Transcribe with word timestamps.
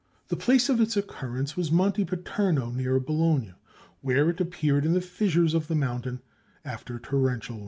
The 0.29 0.35
place 0.35 0.67
of 0.67 0.81
its 0.81 0.97
occurrence 0.97 1.55
was 1.55 1.71
Monte 1.71 2.05
Paterno, 2.05 2.71
near 2.71 2.99
Bologna, 2.99 3.53
where 4.01 4.31
it 4.31 4.41
appeared 4.41 4.83
in 4.83 4.93
the 4.93 4.99
fissures 4.99 5.53
of 5.53 5.67
the 5.67 5.75
mountain, 5.75 6.23
after 6.65 6.97
torrential 6.97 7.57
rains. 7.57 7.59